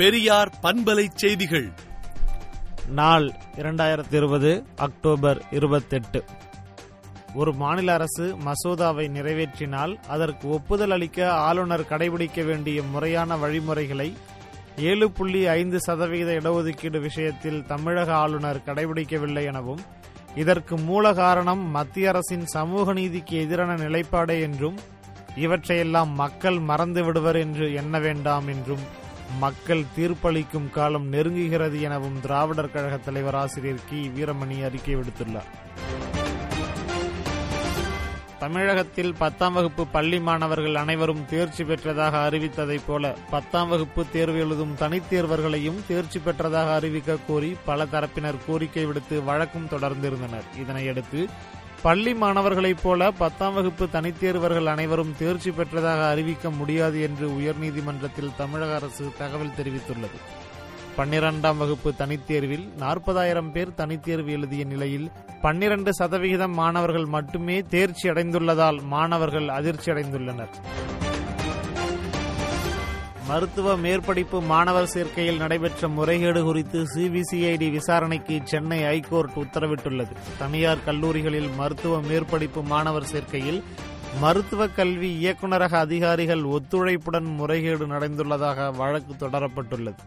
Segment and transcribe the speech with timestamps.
[0.00, 1.72] பெரியார் பண்பலை செய்திகள்.
[2.88, 6.24] நாள் இரண்டாயிரத்தி இருபது அக்டோபர் இருபத்தெட்டு.
[7.34, 14.16] ஒரு மாநில அரசு மசோதாவை நிறைவேற்றினால் அதற்கு ஒப்புதல் அளிக்க ஆளுநர் கடைபிடிக்க வேண்டிய முறையான வழிமுறைகளை
[14.76, 19.80] ஏழு புள்ளி ஐந்து சதவிகித இடஒதுக்கீடு விஷயத்தில் தமிழக ஆளுநர் கடைபிடிக்கவில்லை எனவும்
[20.34, 24.78] இதற்கு மூல காரணம் மத்திய அரசின் சமூக நீதிக்கு எதிரான நிலைப்பாடே என்றும்
[25.34, 28.98] இவற்றையெல்லாம் மக்கள் மறந்து விடுவர் என்று எண்ண வேண்டாம் என்றும்
[29.38, 34.10] மக்கள் தீர்ப்பளிக்கும் காலம் நெருங்குகிறது எனவும் திராவிடர் கழக தலைவர் ஆசிரியர் கி.
[34.16, 35.50] வீரமணி அறிக்கை விடுத்துள்ளார்.
[38.38, 45.86] தமிழகத்தில் பத்தாம் வகுப்பு பள்ளி மாணவர்கள் அனைவரும் தேர்ச்சி பெற்றதாக அறிவித்ததைப் போல பத்தாம் வகுப்பு தேர்வு எழுதும் தனித்தேர்வர்களையும்
[45.88, 50.44] தேர்ச்சி பெற்றதாக அறிவிக்க கோரி பல தரப்பினர் கோரிக்கை விடுத்து வழக்கும் தொடர்ந்திருந்தனர்.
[50.58, 51.26] இதனையடுத்து
[51.82, 59.12] பள்ளி மாணவர்களைப் போல பத்தாம் வகுப்பு தனித்தேர்வர்கள் அனைவரும் தேர்ச்சி பெற்றதாக அறிவிக்க முடியாது என்று உயர்நீதிமன்றத்தில் தமிழக அரசு
[59.18, 60.18] தகவல் தெரிவித்துள்ளது.
[60.96, 69.48] பன்னிரண்டாம் வகுப்பு தனித்தேர்வில் நாற்பதாயிரம் பேர் தனித்தேர்வு எழுதிய நிலையில் பன்னிரண்டு சதவிகிதம் மாணவர்கள் மட்டுமே தேர்ச்சி அடைந்துள்ளதால் மாணவர்கள்
[69.48, 70.54] அதிர்ச்சி அடைந்துள்ளனர்.
[73.30, 80.14] மருத்துவ மேற்படிப்பு மாணவர் சேர்க்கையில் நடைபெற்ற முறைகேடு குறித்து சிபிசிஐடி விசாரணைக்கு சென்னை ஐகோர்ட் உத்தரவிட்டுள்ளது.
[80.38, 83.60] தனியார் கல்லூரிகளில் மருத்துவ மேற்படிப்பு மாணவர் சேர்க்கையில்
[84.20, 90.02] மருத்துவ கல்வி இயக்குநரக அதிகாரிகள் ஒத்துழைப்புடன் முறைகேடு நடந்துள்ளதாக வழக்கு தொடரப்பட்டுள்ளது.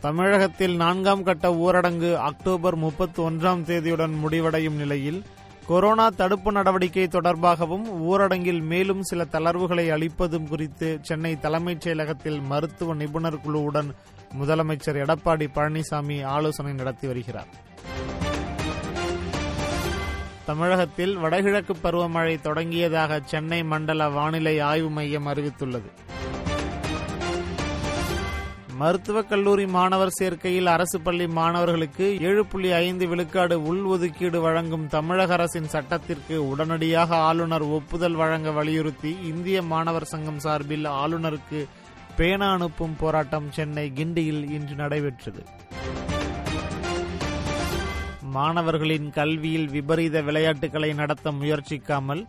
[0.00, 5.22] தமிழகத்தில் நான்காம் கட்ட ஊரடங்கு அக்டோபர் முப்பத்தி ஒன்றாம் தேதியுடன் முடிவடையும் நிலையில்
[5.70, 13.36] கொரோனா தடுப்பு நடவடிக்கை தொடர்பாகவும் ஊரடங்கில் மேலும் சில தளர்வுகளை அளிப்பதும் குறித்து சென்னை தலைமைச் செயலகத்தில் மருத்துவ நிபுணர்
[13.36, 13.90] குழுவுடன்
[14.40, 17.46] முதலமைச்சர் எடப்பாடி பழனிசாமி ஆலோசனை நடத்தி வருகிறார்.
[20.46, 25.90] தமிழகத்தில் வடகிழக்கு பருவமழை தொடங்கியதாக சென்னை மண்டல வானிலை ஆய்வு மையம் அறிவித்துள்ளது.
[28.80, 35.68] மருத்துவக் கல்லூரி மாணவர் சேர்க்கையில் அரசு பள்ளி மாணவர்களுக்கு ஏழு புள்ளி ஐந்து விழுக்காடு உள்ஒதுக்கீடு வழங்கும் தமிழக அரசின்
[35.68, 41.60] சட்டத்திற்கு உடனடியாக ஆளுநர் ஒப்புதல் வழங்க வலியுறுத்தி இந்திய மாணவர் சங்கம் சார்பில் ஆளுநருக்கு
[42.16, 45.42] பேனா அனுப்பும் போராட்டம் சென்னை கிண்டியில் இன்று நடைபெற்றது.
[48.32, 52.22] மாணவர்களின் கல்வியில் விபரீத விளையாட்டுகளை நடத்த முயற்சிக்காமல்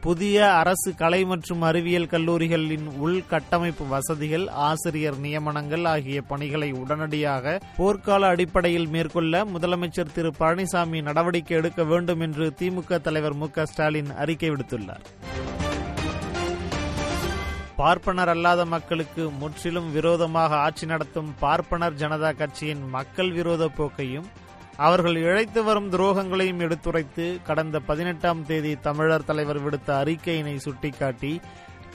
[0.00, 8.86] புதிய அரசு கலை மற்றும் அறிவியல் கல்லூரிகளின் உள்கட்டமைப்பு வசதிகள் ஆசிரியர் நியமனங்கள் ஆகிய பணிகளை உடனடியாக போர்க்கால அடிப்படையில்
[8.86, 15.04] மேற்கொள்ள முதலமைச்சர் திரு பழனிசாமி நடவடிக்கை எடுக்க வேண்டும் என்று திமுக தலைவர் மு ஸ்டாலின் அறிக்கை விடுத்துள்ளார்.
[17.76, 24.26] பார்ப்பனர் அல்லாத மக்களுக்கு முற்றிலும் விரோதமாக ஆட்சி நடத்தும் பார்ப்பனர் ஜனதா கட்சியின் மக்கள் விரோத போக்கையும்
[24.76, 31.40] அவர்கள் இழைத்து வரும் துரோகங்களையும் எடுத்துரைத்து கடந்த பதினெட்டாம் தேதி தமிழர் தலைவர் விடுத்த அறிக்கையினை சுட்டிக்காட்டி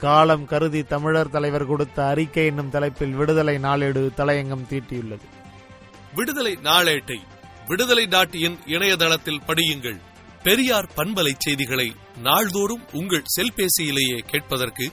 [0.00, 5.26] காலம் கருதி தமிழர் தலைவர் கொடுத்த அறிக்கை என்னும் தலைப்பில் விடுதலை நாளேடு தலையங்கம் தீட்டியுள்ளது.
[6.14, 7.18] விடுதலை நாளேட்டை
[7.66, 10.00] விடுதலை நாட்டியின் இணையதளத்தில் படியுங்கள்.
[10.42, 14.92] பெரியார் பண்பலை செய்திகளை நாள்தோறும் உங்கள் செல்பேசியிலேயே கேட்பதற்கு